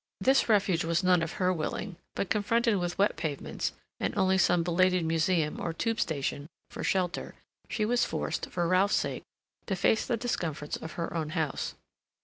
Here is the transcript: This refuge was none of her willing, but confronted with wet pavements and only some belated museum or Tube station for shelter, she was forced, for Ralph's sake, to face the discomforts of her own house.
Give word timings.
This 0.19 0.49
refuge 0.49 0.83
was 0.83 1.03
none 1.03 1.21
of 1.21 1.33
her 1.33 1.53
willing, 1.53 1.95
but 2.15 2.31
confronted 2.31 2.77
with 2.79 2.97
wet 2.97 3.15
pavements 3.15 3.73
and 3.99 4.17
only 4.17 4.35
some 4.39 4.63
belated 4.63 5.05
museum 5.05 5.59
or 5.61 5.73
Tube 5.73 5.99
station 5.99 6.47
for 6.71 6.83
shelter, 6.83 7.35
she 7.69 7.85
was 7.85 8.03
forced, 8.03 8.49
for 8.49 8.67
Ralph's 8.67 8.95
sake, 8.95 9.21
to 9.67 9.75
face 9.75 10.07
the 10.07 10.17
discomforts 10.17 10.75
of 10.75 10.93
her 10.93 11.13
own 11.13 11.29
house. 11.29 11.75